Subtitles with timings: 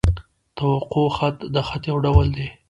[0.59, 2.49] توقع خط؛ د خط یو ډول دﺉ.